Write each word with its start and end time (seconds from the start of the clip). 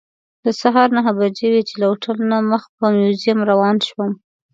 د 0.45 0.45
سهار 0.61 0.89
نهه 0.97 1.11
بجې 1.17 1.47
وې 1.51 1.61
چې 1.67 1.75
له 1.79 1.85
هوټل 1.91 2.17
نه 2.31 2.37
مخ 2.49 2.63
په 2.77 2.85
موزیم 2.95 3.39
روان 3.49 3.75
شوم. 3.87 4.11